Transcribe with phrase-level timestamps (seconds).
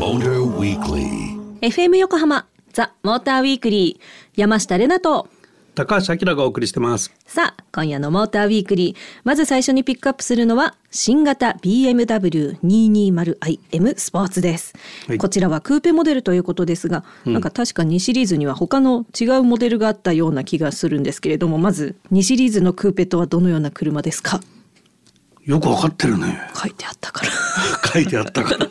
[0.00, 1.36] Motor Weekly.
[1.60, 4.02] FM 横浜ザ・モーターウィークリー
[4.40, 5.28] 山下れなと。
[5.74, 7.12] 高橋明がお送りしてます。
[7.26, 14.72] さあ今夜のモーターウィークリーまず最初にピックアップするのは新型 BMW220iM スポーツです、
[15.06, 15.18] はい。
[15.18, 24.40] こちらはクーペモデルということですが、なんか確か2シリーズには他の違うモデルがあったような気がするんですけれどもまず2シリーズのクーペとはどのような車ですか？
[25.44, 26.40] よくわかってるね。
[26.54, 27.32] 書いてあったから
[27.92, 28.68] 書いてあったから。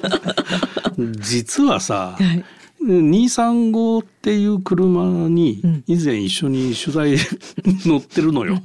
[1.20, 2.44] 実はさ、はい
[2.82, 7.18] 235っていう車に以前一緒に取材
[7.86, 8.62] 乗ってるのよ。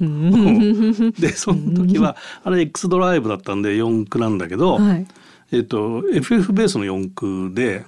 [1.19, 5.05] でその時はあれ X ドライブだったんで4駆なんだけど、はい
[5.51, 7.85] えっと FF ベースの4駆で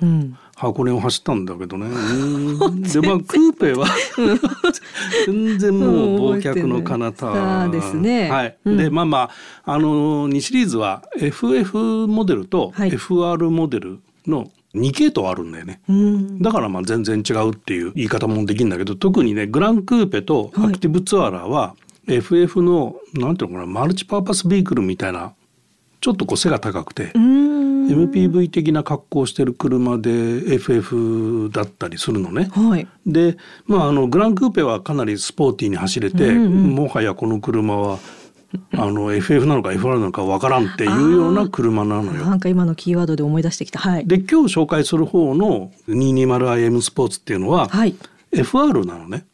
[0.56, 1.88] 箱根を走ったんだけどね。
[1.88, 3.88] う んでまあクーペは
[5.26, 5.90] 全然もう
[6.36, 7.70] 忘却の彼方。
[7.70, 8.30] ですね。
[8.30, 8.58] はい。
[8.66, 8.78] うん。
[8.78, 9.18] でまあま
[9.66, 12.92] ああの2シリーズは FF モデルとはい。
[12.92, 15.82] FR モデルの2系統あるんだよね。
[15.90, 16.40] うん。
[16.40, 21.76] だからまあ全然違うっていう言い方もできるんだけど特にねグランクーペとアクティブツアラーは
[22.08, 25.34] FF のなんていうのかなマルチパーパスビークルみたいな
[26.00, 30.10] ちょっとこう背が高くて MPV 的な格好をしてる車で
[30.56, 32.50] FF だったりするのね。
[32.52, 32.88] はい。
[33.06, 38.00] で、まあ、あのグランクーペはかなりスポーティーに走れて、うんうんもはやこの車は
[38.74, 42.26] あの FF なのか FR なのかわからんっていうような車なのよ。
[42.26, 43.80] なんか今のキーワードで思い出してきた。
[43.80, 44.06] はい。
[44.06, 47.96] で今日紹介する方の 220iM スポーツっていうのは、はい。
[48.32, 49.26] FR なのね。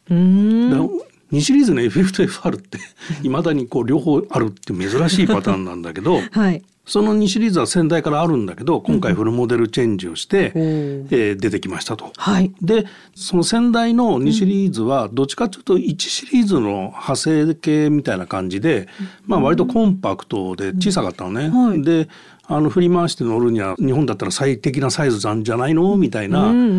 [1.34, 2.78] うーんで2シリーズの FF と FR って
[3.22, 12.12] いまだにこう両方あるって珍しいパターンなんだけどはいその2シリーズは先代からあるんだけど今回フルモデルチェンジをして、おーえー出てきましたと。
[12.16, 12.52] はい。
[12.60, 18.88] でその先代の2シリーズはどっちかというと1シリーズの派生系みたいな感じで、
[19.26, 21.48] まあ、割とコンパクトで小さかったのね。
[21.48, 21.82] はい。
[21.82, 22.08] で
[22.46, 25.96] あの振り回して乗るには日本だったら最適なサイズなんじゃないの？
[25.96, 26.70] みたいな、うんうんう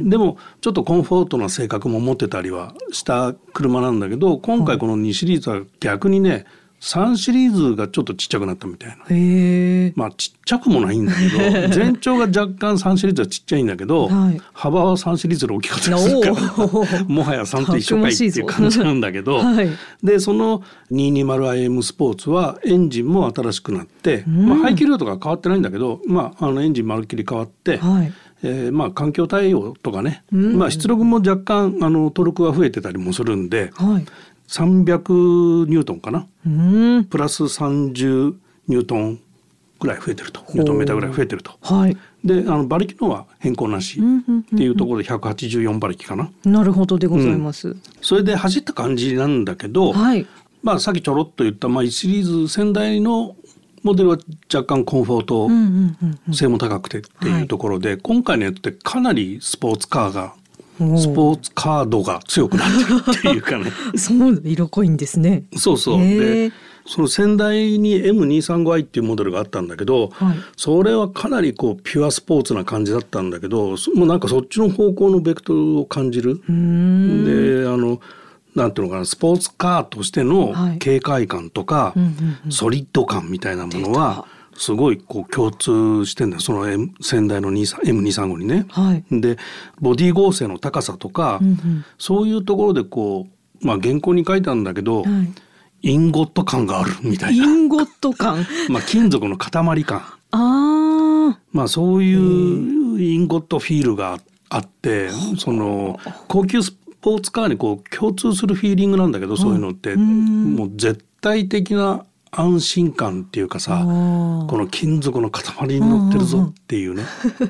[0.00, 6.44] んでもちょっとコンフォートな性格も持ってたりはした車なんだけど今回この2シリーズは逆にね
[6.82, 8.96] 3シリーズがちょっとちっちゃくなったみたいな。
[9.94, 14.40] まあちっちゃくもないんだけど 全長が若干3シリーズはちっちゃいんだけど、はい。
[14.52, 16.34] 幅は3シリーズの大きかったりするから
[17.06, 19.68] もはや3と一緒かいっていう感じなんだけど、はい。
[20.02, 28.12] でその 220iM スポーツはエンジンも新しくなって、まあ、排気量とか変わってないんだけど、まあ、あのエンジンまるっきり変わって、はい。
[28.44, 30.58] えーまあ、環境対応とかね、うん。
[30.58, 34.04] まあ、出力も若干あのトルクが増えてたりもするんではい
[34.52, 36.26] 300ニュートンかな？
[37.08, 38.34] プラス30
[38.68, 39.18] ニュートン
[39.80, 40.44] ぐらい増えてると。
[40.50, 41.52] ニュートンメーターぐらい増えてると。
[41.62, 41.96] はい。
[42.22, 43.98] であの馬力のは変更なし。
[43.98, 44.40] うんうんうん。
[44.40, 46.30] っていうところで184馬力かな。
[46.44, 50.26] なるほどでございます、それで走った感じなんだけど、はい。
[50.62, 53.34] まあさっきちょろっと言った、まあ、1シリーズ先代の
[53.82, 54.18] モデルは
[54.52, 56.34] 若干コンフォートうんうんうんうん。
[56.34, 60.34] 性も高くてっていうところで、今回のやつってかなりスポーツカーが
[60.98, 63.72] スポーツカードが強くなってるっていうかね。
[63.96, 65.44] そう色濃いんですね。
[65.56, 65.98] そうそう。
[65.98, 66.52] で
[66.86, 70.36] その先代に M235i っていうモデルがあったんだけど、はい。
[70.56, 76.36] それはかなりこうピュアスポーツな感じだったんだけどそもうなんかそっちの方向のベクトルを感じる。
[76.46, 78.00] であの
[78.54, 80.78] なんていうのかなスポーツカーとしてのはい。
[80.78, 81.94] 軽快感とか、
[82.50, 84.26] ソリッド感みたいなものは
[84.56, 86.40] すごいこう共通してんだよ。
[86.40, 88.66] その M 先代の 23- M235 にね。
[88.70, 89.20] はい。
[89.20, 89.38] で
[89.80, 91.84] ボディ剛性の高さとか、うんうん。
[91.98, 93.26] そういうところでこ
[93.62, 95.32] うまあ原稿に書いたんだけど、はい。
[95.82, 98.46] インゴット感があるみたいな、インゴット感。
[98.70, 100.02] まあ、金属の塊感。
[100.30, 105.98] あまあそういうインゴットフィールがあってその
[106.28, 109.94] 高級スポーツカーにこう共通するフィーリングなんだけどそういうのって。
[109.94, 110.54] うん。
[110.54, 113.84] もう絶対的な安心感っていうかーさ
[114.48, 117.04] この金属の塊に乗ってるぞっていうね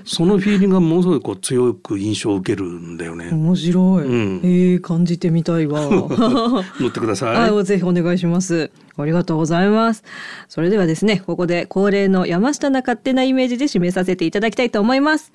[0.04, 3.31] そのフィーリングがものすごいこう強く印象を受けるんだよね。
[3.31, 7.37] 面白い、うんえー感じてみたいわ 乗ってください。
[7.53, 8.72] はい、ぜひお願いします。
[8.97, 10.03] ありがとうございます。
[10.48, 15.30] それではですね、ここで恒例の山下な勝手なイメージで締めさせていただきたいと思います。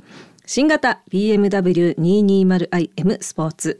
[0.45, 3.80] 新型 BMW220iM スポーツ。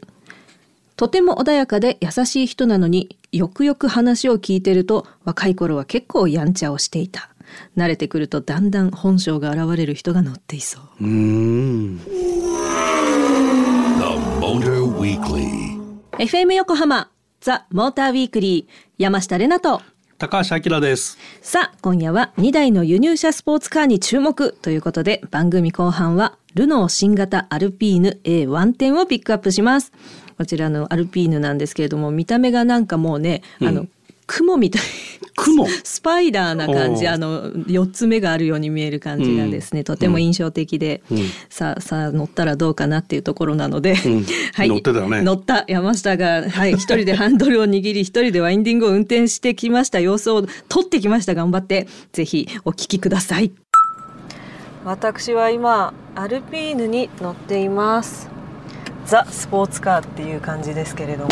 [0.98, 7.30] とても穏やかで優しい人なのによくよく話を聞いてると若い頃は結構やんちゃをしていた。
[7.76, 10.82] 慣れてくるとだんだん本性が現れる人が乗っていそう。
[11.00, 11.98] うーん。
[11.98, 12.04] The
[14.40, 15.78] Motor Weekly.
[16.18, 19.80] FM 横浜ザ・モーターウィークリー山下れなと。
[20.18, 21.16] 高橋明です。
[21.42, 24.52] さあ今夜は2台の輸入車スポーツカーに注目。
[24.62, 29.92] ということで番組後半はルノー新型アルピーヌ A110 をピックアップします
[30.38, 33.86] こちらのアルピーヌなんですけれども見た目がなんかもうね、あの
[34.28, 34.82] 雲みたい。
[35.36, 35.66] 雲？
[35.82, 37.08] スパイダーな感じ。
[37.08, 41.18] あの4つ目があるように見える感じがですね、とても印象的で、うん。
[41.48, 44.26] さあさあ乗ったらどうかなっていうところなので、うん。
[44.58, 45.22] 乗ってたよね。
[45.22, 45.64] 乗った。
[45.66, 51.34] 山下が、はい、一人でハンドルを握り一人でワインディングを運転してきました様子を撮ってきました。
[51.34, 51.88] 頑張って。
[52.12, 53.50] ぜひお聞きください。
[54.84, 58.37] 私は今アルピーヌに乗っています
[59.08, 61.30] ザ・スポーツカーっていう感じですけれども。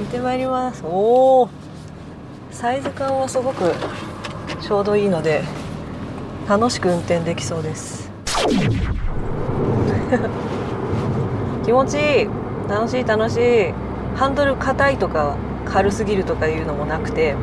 [0.00, 0.82] 見てまいります。
[0.84, 1.48] おお
[2.50, 3.72] サイズ感はすごく
[4.60, 5.44] ちょうどいいので
[6.48, 8.10] 楽しく運転できそうです。
[11.64, 12.28] 気持ちいい。
[12.68, 13.72] 楽しい楽しい。
[14.16, 17.36] ハンドル硬いとか軽すぎるとかいうのもなくて。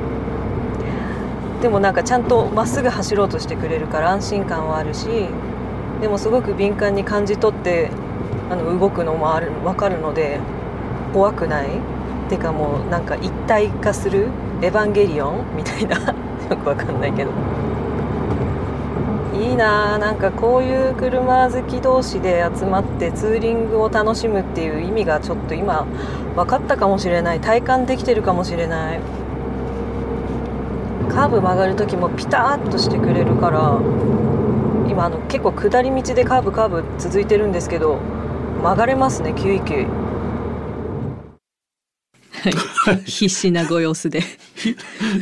[1.61, 5.07] でもなんかちゃんとまっすぐ走ろうとしてくれるから安心感はあるし。
[6.01, 7.89] でもすごく敏感に感じ取って
[8.49, 10.39] あの動くのもある分かるので
[11.13, 11.67] 怖くない？
[12.29, 14.27] てかもうなんか一体化する？
[14.61, 15.97] エヴァンゲリオンみたいな？
[16.49, 17.31] よくわかんないけど。
[19.33, 25.85] いいなあなんかこういう車好き同士で集まってツーリングを楽しむっていう意味がちょっと今
[26.35, 27.39] 分かったかもしれない。
[27.39, 28.99] 体感できてるかもしれない。
[31.09, 33.79] カーブ曲がる時もピタッとしてくれるから
[34.89, 37.97] 今あの結構下り道でカーブカーブ続いてるんですけど
[38.57, 40.07] 曲がれますねキュイキュイ
[42.87, 44.21] はい、必死なご様子で。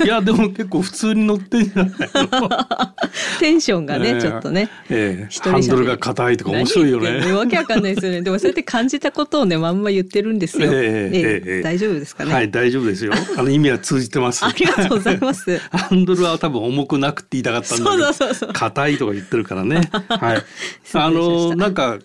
[0.04, 2.50] いやでも結構普通に乗ってんじゃないの？
[3.40, 4.22] テンションがね、ええ。
[4.22, 4.70] ちょっとね。
[4.90, 5.28] ええ。
[5.30, 5.62] 一人喋り。
[5.62, 7.34] ハンドルが硬いとか面白いよね。
[7.34, 8.22] わけわかんないですよね。
[8.22, 11.62] でもそうやって感じたことをねまんま言ってるんですよ、ええええええ。
[11.64, 13.14] 大丈夫ですかね、はい大丈夫ですよ。
[13.38, 14.46] あの意味は通じてます。
[14.46, 15.58] ありがとうございます。
[15.72, 18.54] ハンドルは多分重くなくって言いたかったんだけどそうそうそうそう。
[18.54, 19.90] 硬いとか言ってるからね。
[20.10, 20.44] はい。
[20.94, 21.98] あのなんか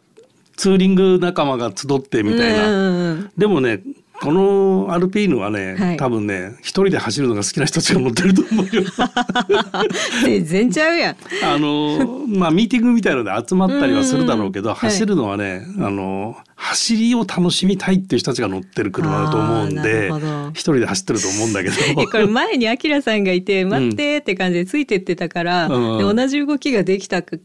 [0.60, 2.74] ツーリング仲間が集ってみたいな、うん。
[2.74, 3.80] うんうんでもね
[4.20, 5.96] このアルピーヌはね、はい。
[5.96, 8.82] 多分ね一人で走るのが好きな人たちが乗ってると思うよ。
[10.22, 11.16] 全然ちゃうやん。
[11.42, 14.90] あのまあミーティングみたいので集まったりはするだろうけど、うんうんはい。
[14.90, 20.10] 走るのはねあの走りを楽しみたいっていう人たちが乗ってる車だと思うんで
[20.50, 21.76] 一人で走ってると思うんだけど。
[22.02, 25.98] えこれ前にアキラさんがいて待ってって感じでついてってたから、うん。
[25.98, 27.38] で同じ動きができた気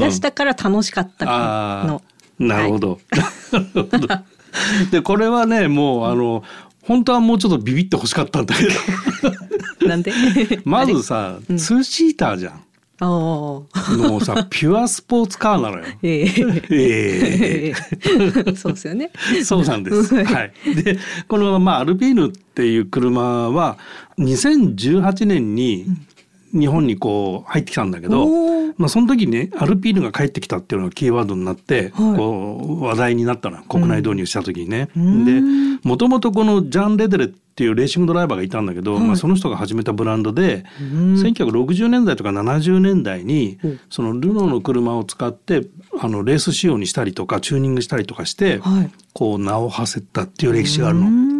[0.00, 1.86] がしたから楽しかったあの。
[1.86, 1.86] ー。
[1.86, 2.17] なるほど。
[2.38, 3.00] なるほど。
[4.90, 6.42] でこれはねもうあの
[6.82, 8.64] 本当はもうちょっとビビってほしかったんだけ
[9.82, 9.88] ど。
[9.88, 10.12] なんで？
[10.64, 11.56] まずさ、うん。
[11.58, 12.62] ツーシーターじゃん。
[13.00, 13.66] も
[14.20, 15.84] うさピュアスポーツカーなのよ。
[16.02, 16.34] ええ。
[16.70, 17.72] え
[18.48, 18.56] え。
[18.56, 19.10] そうですよね。
[19.44, 20.14] そうなんです。
[20.14, 20.52] はいはい。
[20.82, 20.98] で、
[21.28, 23.78] このまあアルピーヌっていう車は
[24.18, 25.86] 2018年に
[26.52, 28.26] 日本にこう入ってきたんだけど、
[28.76, 32.16] まあその時にねアルピーヌが帰ってきたっていうのがキーワードになって、はい。
[32.16, 34.88] こう話題になったの国内導入した時にね。
[34.96, 35.24] うん。
[35.80, 39.02] で、もともとこのジャン・レデレっていうレーシングドライバーがいたんだけど、はい。
[39.04, 41.14] まあその人が始めたブランドで、うん。
[41.14, 43.68] 1960年代とか70年代にう。
[43.68, 45.66] んそのルノーの車を使って
[46.00, 48.90] あのレース仕様にしたりとかチューニングしたりとかして、はい。
[49.12, 51.06] こう名を馳せたっていう歴史があるの。
[51.06, 51.37] うん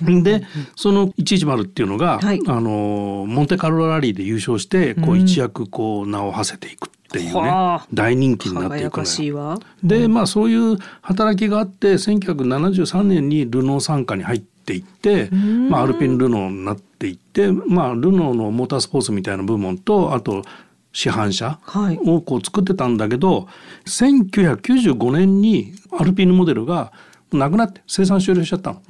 [0.00, 2.40] でその110っていうのが、はい。
[2.46, 7.86] あのモンテカルロラリーで優勝してこううん一躍こう名を馳せていくっていうね、はあ。
[7.92, 9.60] 大人気になっていくの。
[9.82, 15.68] でまあそういう働きがあって1973年にルノー傘下に入っていって、ん。
[15.70, 20.42] まあ、アルピンルノーになっていって、まあ、ルノーのモータースポーツみたいな部門とあと
[20.92, 21.98] 市販車はい。
[22.06, 23.48] をこう作ってたんだけど
[23.86, 26.92] 1995年にアルピーヌモデルが
[27.32, 28.82] なくなって生産終了しちゃったの。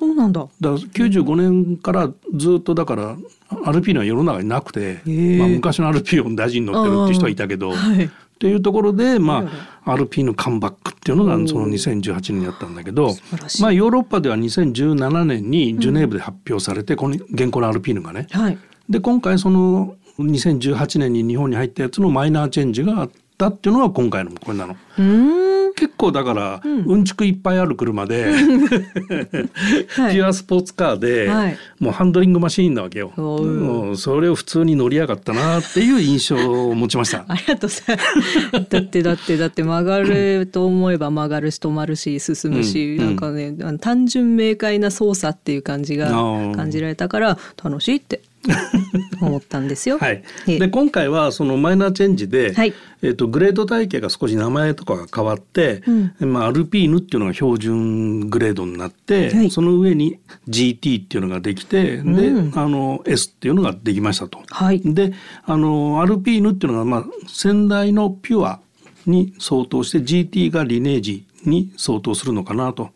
[0.00, 0.40] うん、そうなんだ。
[0.40, 3.16] だから95年からずっとだから
[3.64, 5.00] アルピーヌは世の中になくて、
[5.38, 8.10] まあ、昔のアルピーヌを大事に乗ってるっていう人はいたけど、はい。
[8.36, 9.48] っていうところで、ま
[9.84, 13.14] あ、アルピーヌカムバックっていうのがその2018年にやったんだけど
[13.60, 18.58] まあ、ヨーロッパでは2017年にジュネーブで発表されて、この現行のアルピーヌがねはい。
[18.90, 24.76] で今回その2018年に日本に入ったやつのマイナーチェンジがあったっていうのが今回のこれなの。
[24.98, 25.55] うん。
[25.76, 26.84] 結構だから、うん。
[26.84, 28.34] うんちくいっぱいある車で、はい。
[30.14, 31.58] ピュアスポーツカーで、はい。
[31.78, 33.12] もうハンドリングマシーンなわけよ。
[33.16, 36.36] おうもうそれを普通に乗りやがったなっていう印象
[36.68, 37.24] を持ちました。
[37.28, 38.58] ありがとうご。
[38.58, 46.10] だってだってだって曲がると思えば曲がるし止まるし進むし、うんなんかね単純明快な操作っていう感じが
[46.54, 48.22] 感じられたから楽しいって
[49.20, 49.98] 思ったんですよ。
[49.98, 50.58] はい、ええ。
[50.58, 52.74] で今回はそのマイナーチェンジで、はい。
[53.02, 55.82] えっとグレード体系が少し名前とかが変わって、
[56.18, 60.18] まあ、アルピーヌっていうのが標準グレードになって、はいその上に
[60.48, 62.52] GT っていうのができて、うん。
[62.52, 64.40] であの S っていうのができましたと。
[64.48, 64.80] はい。
[64.80, 65.12] で
[65.44, 68.60] あのアルピーヌっていうのが、まあ、先代のピュア
[69.06, 72.90] に相当して GT がリネージに相当するのかなと。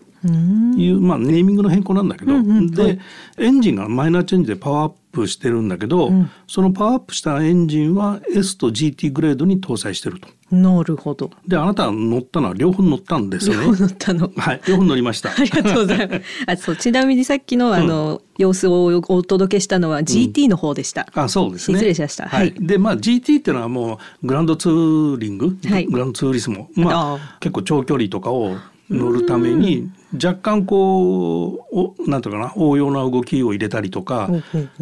[0.76, 2.70] いう、まあ、ネーミングの変更なんだけど、うんうん。
[2.70, 2.98] で、はい。
[3.38, 6.10] エンジンがマイナーチェンジでパワーアップしてるんだけど、
[6.46, 10.28] そのパワーアップしたエンジンは S と GT グレードに搭載してると。
[10.50, 11.30] なるほど。
[11.46, 13.92] であなたが乗ったのは両方乗ったんですよ両方乗ね。
[13.92, 14.32] ったの。
[14.36, 15.30] はい、両方乗りました。
[15.36, 16.22] ありがとうございます。
[16.46, 21.06] あ、そう、ちなみにさっきの、あの、様子をお届けしたのは GT の方でした。
[21.14, 21.76] あそうですね。
[21.78, 22.54] 失礼しましたははいい。
[22.66, 28.56] でまあ GT っていうのはもうグランドツーリング、はいグランドツーリスモ、まああ結構長距離とかを
[28.88, 34.28] 乗るために若干こうおなんていうかな応用な動きを入れたりとか、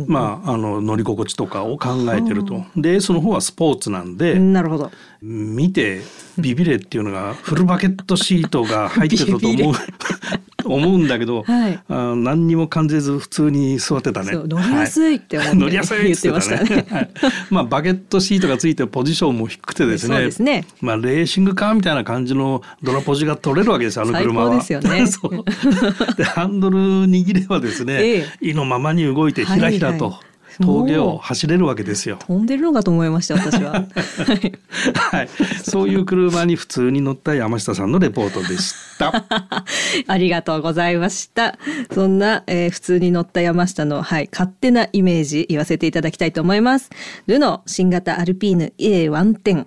[0.07, 2.65] まああの乗り心地とかを考えてると。
[2.77, 4.39] でその方はスポーツなんで。
[4.39, 4.91] なるほど。
[5.21, 6.01] 見て
[6.39, 9.75] ビビれっていうのがフルバケットシートが入ってたと思う
[10.65, 11.81] 思うんだけど、はい。
[11.89, 14.33] あ何にも感じず普通に座ってたね。
[14.33, 16.87] 乗りやすいって思って乗りやすい言ってましたね。
[16.91, 17.11] はい。
[17.51, 20.31] まあバケットシートがついてポジションも低くてですね。
[20.31, 20.65] すね。
[20.81, 24.61] まあレーシングカーみたいな感じのドラポジが取れるわけですよあの車は。
[24.61, 25.45] 最高ですよね。
[26.17, 30.05] でハンドル握ればですね、え意のままに動いてひらひらと。
[30.07, 30.28] はいはい
[30.61, 32.19] 峠を走れるわけですよ。
[32.21, 33.73] 飛んでるのかと思いました私は。
[33.73, 33.79] は
[34.43, 34.53] い
[34.95, 35.29] はい、
[35.63, 39.25] そういう車に普通に乗った山下さんのレポートでした。
[40.07, 41.59] ありがとうございました。
[41.93, 46.91] そんな、えー普通に乗った山下の、はい、勝手なイメージ言わせていただきたいと思います。
[47.27, 49.67] ルノー新型アルピーヌ A110。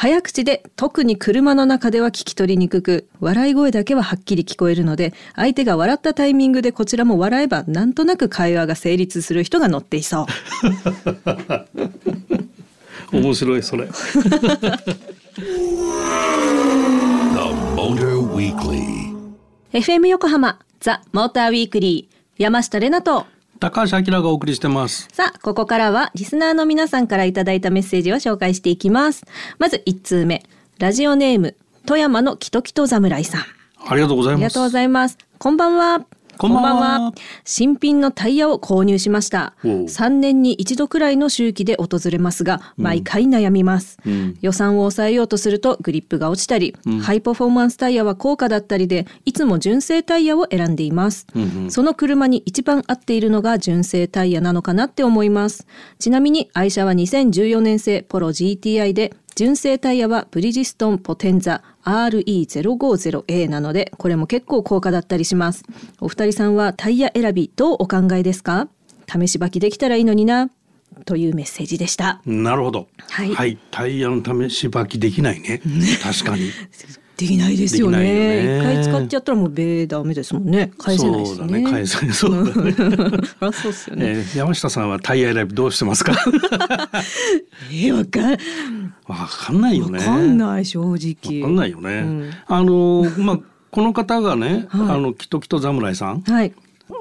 [0.00, 10.26] 早口で特に車の中では聞き取りにくく笑い声だけははっきり聞こえるので相手が笑ったタイミングでこちらも笑えばなんとなく会話が成立する人が乗っていそう。
[13.18, 13.88] 面白いそれ。
[13.90, 13.92] The
[17.74, 19.16] Motor Weekly.
[19.72, 23.26] FM 横浜ザ・モーターウィークリー山下れなと
[23.60, 25.08] 高橋明がお送りしてます。
[25.12, 29.24] さあ、ここからはリスナーの皆さんからいただいたメッセージを紹介していきます。
[29.58, 30.44] まず1通目、
[30.78, 33.40] ラジオネーム、富山のキトキト侍さん。
[33.86, 34.42] ありがとうございます。
[34.42, 35.18] ありがとうございます。
[35.38, 36.04] こんばんは。
[36.38, 37.12] こんばんは
[37.44, 39.54] 新品のタイヤを購入しました。
[39.64, 43.98] おう3年に一度くらいの周期で訪れますが、毎回悩みます。
[44.06, 51.26] うん予算を抑えようとするとグリップが落ちたり、ハイパフォーマンスタイヤは高価だったりで、いつも純正タイヤを選んでいます。
[51.34, 55.66] うんうんその車に一番合っているのが純正タイヤなのかなって思います。
[55.98, 65.62] ちなみに愛車は2014年製ポロ GTI で、純正タイヤはブリヂストンポテンザ RE050A なので、これも結構高価だったりします。
[66.00, 68.66] お二人さんはタイヤ選びどうお考えですか？
[69.06, 70.50] 試し履きできたらいいのにな。
[71.04, 72.20] というメッセージでした。
[72.26, 72.88] なるほど。
[73.10, 75.62] はいタイヤの試し履きできないね。
[76.02, 76.50] 確かに。
[77.16, 77.98] できないですよね。
[77.98, 80.70] できないよね一回使っちゃったらもうベーダメですもんね。
[80.78, 81.52] 返せないですそうね。
[81.52, 81.70] だね。
[81.72, 82.12] 返せ。
[82.12, 82.72] そうだね。
[82.78, 84.06] そりゃそうですよね。
[84.06, 86.12] えー山下さんはタイヤ選びどうしてますか？
[87.72, 88.38] えー、わかん、
[89.08, 89.98] わかんないよね。
[89.98, 91.42] わかんない正直。
[91.42, 91.90] わかんないよね。
[91.98, 93.38] うんあのまあ
[93.70, 96.54] この方がね、 はいあのキトキト侍さんはい。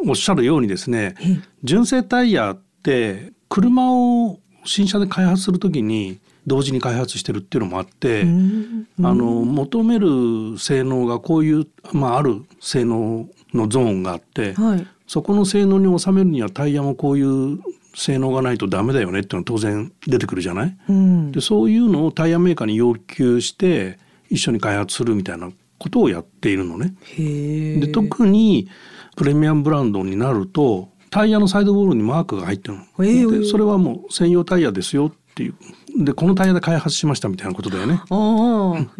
[0.05, 14.87] おっしゃるようにですねええ、純正タイヤって車を新車で開発するときに同時に開発してるっていうのもあって、うんあの求める性能がこういう、まあ、ある性能のゾーンがあって、はい。
[15.07, 17.59] そこの性能に収めるにはタイヤもこういう
[17.99, 20.77] 性能がないとダメだよねっていうのは当然出てくるじゃない？
[20.87, 23.97] うんでそういうのをタイヤメーカーに要求して
[24.29, 25.49] 一緒に開発するみたいな
[25.79, 26.93] ことをやっているのね。
[27.17, 28.69] で特に
[29.15, 33.39] プレミアムブランドになるとタイヤのサイドボールにマークが入ってるの。
[33.39, 35.55] でそれはもう専用タイヤですよっていう
[36.03, 38.01] でこのタイヤで開発しましたみたいなことだよね。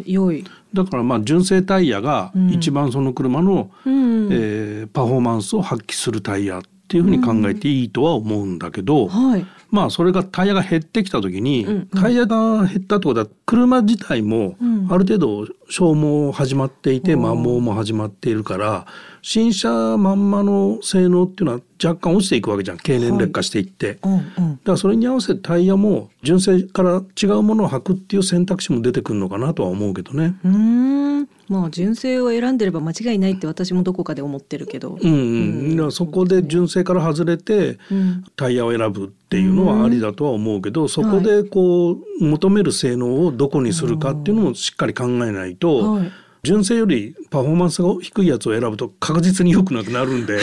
[0.04, 0.44] 良い。
[0.74, 4.28] だからまあ純正タイヤが一番その車の、うん。
[4.32, 9.46] えーパフォーマンスを発揮するタイヤっていうふうに考えていいとは思うんだけど、はい。
[9.70, 11.86] まあそれがタイヤが減ってきた時に、うんうん。
[11.88, 14.86] タイヤが減ったってことは車自体もうん。
[14.90, 18.86] ある程度消耗始まっていて、摩耗も始まっているから
[19.22, 23.98] 新車まんまの性能っていうのは若干落ちていくわけじゃん経年劣化していって。
[24.02, 24.22] うんうん。
[24.22, 30.36] だからそれに合わせてタイヤも純正から違うものを履くっていう選択肢も出てくるのかなとは思うけどね。
[30.44, 30.50] うー
[31.22, 31.28] ん。
[31.48, 34.98] まあ純正を選んでれば間違いないって私もどこかで思ってるけど。
[35.00, 46.12] うんうん、だからそこで純正から外れてうんタイヤを選ぶっていうのはありだとは思うけど、そこでこう求める性能をどこにするかっていうのもしっかり考えないと、はい。
[46.44, 50.38] 純正よりパフォーマンスが低いやつを選ぶと確実に良くなくなるんで。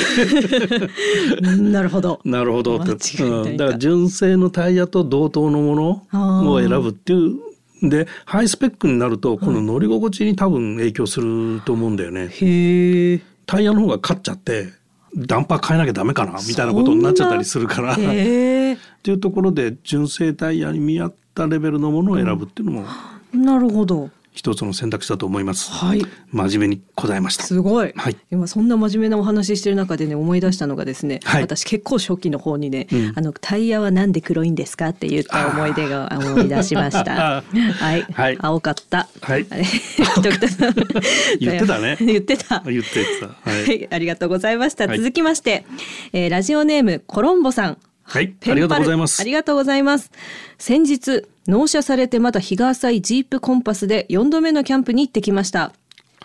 [1.42, 2.20] う んなるほど。
[2.26, 2.78] なるほど。
[2.78, 3.58] って、うん。
[3.58, 7.36] だから純正のタイヤと同等のものを選ぶっていう。
[7.82, 12.30] でハイスペックになるとこの乗り心地に多分影響すると思うんだよね。
[12.30, 13.22] へえ。
[13.46, 14.70] タイヤの方が勝っちゃって
[15.16, 17.94] ダンパー変えなきゃダメかなみたいなことになっちゃったりするから。
[17.94, 22.86] っていうところで純正タイヤに見合ったレベルのものを選ぶっていうのも。
[23.34, 24.10] なるほど。
[24.36, 25.72] 一つの選択肢だと思います。
[25.72, 27.44] はい真面目に答えました。
[27.44, 37.38] すごい、はい今そんな真面目なお話ししてる中でね思い出したのがですね、はい私結構初期の方にね、うんあのタイヤはなんで黒いんですかって言った思い出が思い出しました。
[37.38, 37.44] あ
[37.80, 39.08] はい、はい青かった。
[39.22, 39.46] はい
[41.40, 42.62] 言ってたね 言ってた。
[42.66, 43.28] 言ってた。
[43.28, 43.36] は。
[43.44, 44.88] はいい、ありがとうございました。
[44.88, 45.66] はい続きまして、
[46.12, 47.78] えーラジオネームコロンボさん。
[48.06, 48.36] はい。
[48.48, 49.24] ありがとうございますあ。
[49.24, 50.12] りがとうございます。
[50.58, 55.74] 先日納車されてまだ日が浅いジープコンパスで4度目のキャンプに行ってきました。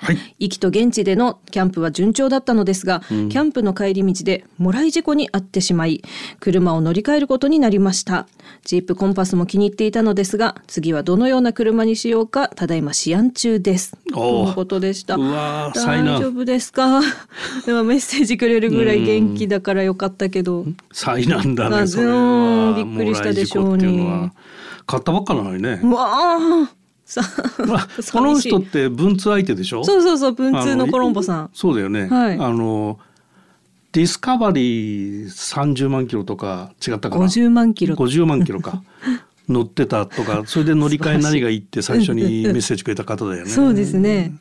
[0.02, 0.18] はい。
[0.38, 6.02] 行きと現地でのキャンプは順調だったのですが、キャンプの帰り道でもらい事故に遭ってしまい
[6.40, 8.26] 車を乗り換えることになりました。
[8.64, 13.94] ジープコンパスも気に入っていたのですが次はどのような車にしようかただいま試案中です。
[14.12, 15.18] とのことでした。
[15.18, 17.02] 大丈夫ですか？
[17.66, 20.64] でもメッセージくれるぐらい元気だからよかったけど。
[20.92, 22.84] 災難だあね。
[22.84, 24.30] びっくりしたでしょうに。
[24.86, 25.78] 買ったばっかなのにね。
[25.84, 26.79] うわあさ
[27.66, 29.84] まあこの人って文通相手でしょ？
[29.84, 31.50] そうそうそう文通のコロンボさん。
[31.52, 32.06] そうだよね。
[32.08, 32.34] はい。
[32.38, 32.98] あの
[33.92, 37.96] ディスカバリー30万キロとか違ったかな？50万キロ。
[37.96, 38.82] 50万キロか。
[39.48, 43.50] 乗ってたとかそれで乗り換え何がいいって最初にメッセージくれた方だよね。
[43.50, 44.32] そうですね。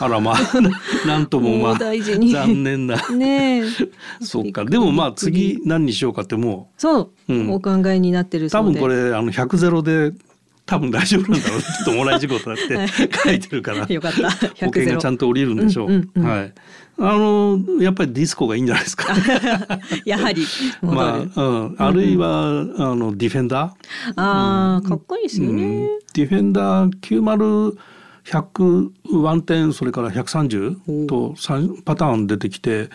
[0.00, 0.36] あらまあ
[1.06, 2.96] なんともまあ残念な。
[3.10, 3.64] ねえ。
[4.24, 4.64] そうか。
[4.64, 7.50] でもまあ次何にしようかってもそう、うん。
[7.50, 8.80] お考えになってるう多そうで。
[8.80, 10.12] 分これあの100ゼロで
[10.70, 12.86] 多分大丈夫なんだろうねちょっともらい事故だって
[13.24, 13.86] 書いてるから。
[13.90, 14.30] よかった。
[14.30, 15.88] 保険がちゃんと降りるんでしょう。
[15.88, 16.30] うんうんうん。
[16.30, 16.52] はい。
[17.02, 19.12] あのやっぱりディスコがいいんじゃないですか。
[20.06, 20.46] やはり。
[20.80, 23.74] まあ、うん、あるいは、あのディフェンダ
[24.14, 25.58] あーかっこいいですね、うん。
[26.14, 27.76] ディフェンダー90
[28.24, 28.90] 100
[29.22, 32.90] ワンテンそれから130と3パターン出てきて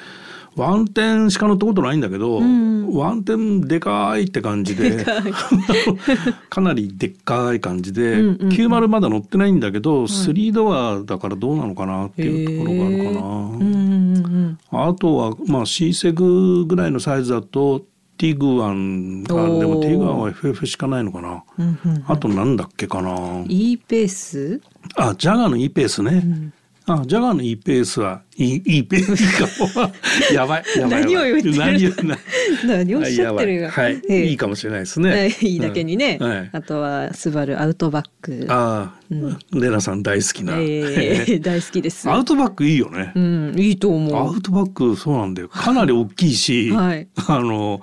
[0.56, 5.06] ワンテンしか乗ったことないんだけど、ワンテンでかいって感じで
[6.50, 8.50] かなりでっかい感じで、うんうんうん。
[8.50, 13.28] 90まだ乗ってないんだけど、3ドアだからどうなのかなっていうところがあるかな。
[13.28, 17.86] うんうんうんあとはまあ C セグぐらいのサイズだと
[18.18, 21.44] ティグワンがでもティグワンは FF しかないのかな。
[21.58, 23.44] うんうんあとなんだっけかな。
[23.48, 24.62] E ペース？
[24.96, 26.52] あジャガーの E ペースね。
[26.88, 29.92] あジャガーの E ペースはいいいいペースかも。
[30.32, 30.64] やばい。
[30.88, 31.56] 何を言ってる？
[31.58, 32.18] 何をな
[32.66, 34.26] 何をおっしゃってるがはい、ええ。
[34.28, 35.36] いいかもしれないですはね。
[35.42, 36.50] いいいだけにね、うんはい。
[36.52, 38.46] あとはスバルアウトバック。
[38.50, 40.54] ああ、レナさん大好きな。
[40.58, 42.08] えー 大好きです。
[42.10, 43.14] アウトバックいいよね。
[43.16, 44.16] うんいいと思う。
[44.16, 45.50] アウトバックそうなんだよ。
[45.50, 47.08] かなり大きいし、はい。
[47.28, 47.82] あの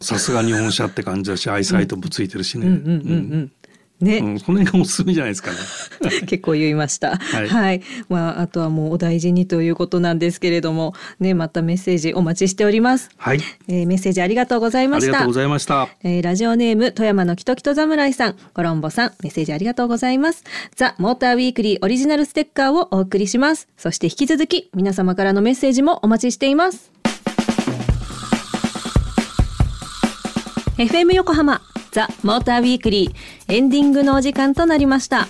[0.00, 2.90] さすが日本車って感じだしアイサイトもついてるしね、うんうんうん。
[2.90, 2.92] う
[3.38, 3.52] ん
[4.00, 5.56] ね、うんその辺がおすすめじゃないですかね。
[6.26, 7.16] 結構言いました。
[7.16, 13.08] はいまああとはもうお大事にということなんですけれども、ねまたメッセージお待ちしております。
[13.16, 15.32] はい、えーメッセージありがとうございましたありがとうご。
[15.32, 15.88] ざいました。
[16.02, 20.44] えーラジオネーム富山のキトキト侍さん、コロンボさん、メッセージありがとうございます。
[20.74, 23.68] ザ・モーターウィークリーオリジナルステッカーをお送りします。
[23.78, 26.90] そして引き続き皆様からのメッセージもお待ちしています。
[30.78, 31.62] FM 横浜
[31.96, 35.28] ザ・モーターウィークリーエンディングのお時間となりました。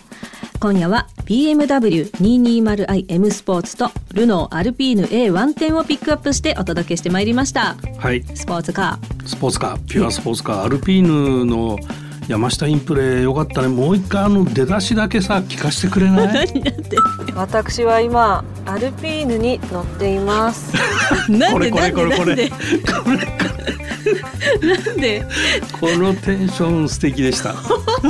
[0.59, 7.77] 今夜は BMW220iM スポーツとルノーアルピーヌ A110 をピックアップしてお届けしてまいりました。
[7.99, 11.79] はい、スポーツカスポーツカー、ピュアスポーツカー、アルピーヌの
[12.27, 13.69] 山下インプレよかったね。
[13.69, 16.47] もう一回あの出だしだけさ聞かせてくれない？
[16.51, 20.73] ー私は今アルピーヌに乗っています。
[21.31, 22.17] なんこれこでなんでれ。
[22.17, 23.76] これこれこれ
[24.63, 25.25] なんで？
[25.81, 27.55] このテンション素敵でした。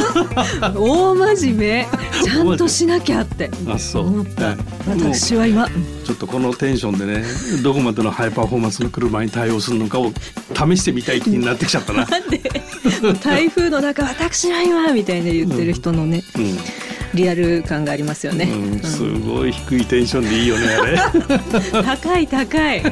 [0.75, 1.87] 大真面目。
[2.23, 3.51] ちゃんとしなきゃって。
[3.69, 4.07] あそう。
[4.07, 4.47] 思った。
[4.47, 4.57] はい
[4.89, 5.69] 私は今。
[6.05, 7.25] ちょっとこのテンションでね
[7.63, 10.13] どこまでのハイパフォーマンスの車に対応するのかを
[10.55, 12.05] 試してみたい気になってきちゃったな。
[12.05, 12.41] なんで？
[13.23, 16.59] 台風の中私は今みたいな言ってる人のね、うん
[17.15, 20.67] リアル感がありますよね、うん、すごい低いテンションでいいよね。
[21.85, 22.83] 高い高い。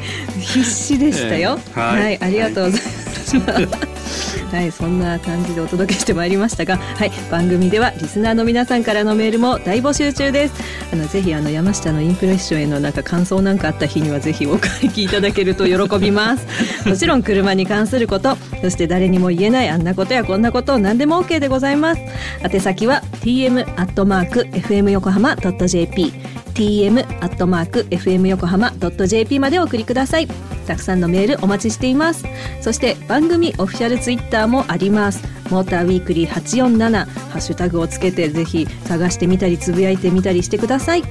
[0.40, 1.80] 必死でしたよ、ええ。
[1.80, 2.22] はい。
[2.22, 3.03] ありがとうございます、はい、
[4.70, 10.54] そんな感じでお届けしてまいりましたが、はい、番組ではリスナーの皆さんからのメールも大募集中です。
[10.92, 16.46] あのぜひあの山下のインプレッションへのなんか感想なんかあった日にはぜひお書きいただけると喜びます。
[16.88, 22.00] もちろん車に関すること、そして誰にも言えないあんなことやこんなこと何でも OK でございます。
[22.42, 26.12] 宛先は tm アットマーク fm 横浜ドット jp
[26.54, 30.28] tm アットマーク fm 横浜ドット jp までお送りください。
[30.66, 32.24] たくさんのメールお待ちしています。
[32.60, 35.22] そして番組オフィシャルツイッターもあります。
[35.50, 41.02] モーターウィークリー847ハッシュタグをつけてぜひ探してみたりつぶやいてみたりしてください。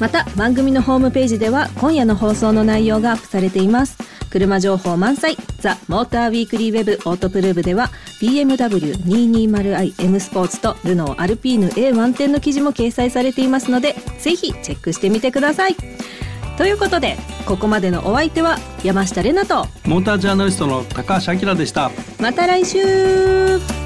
[0.00, 4.09] また番組のホームページでは今夜の放送の内容がアップされています。
[4.30, 5.36] 車情報満載。
[5.58, 7.90] ザ・モーターウィークリーウェブオートプルーブでは
[8.22, 15.76] BMW220i M スポーツとルノーアルピーヌ A1 点の記事も掲載されていますのでぜひチェックしてみてください。
[16.56, 17.16] ということで
[17.46, 21.90] ここまでのお相手は山下れなとモータージャーナリストの高橋明でした。
[22.20, 23.79] また来週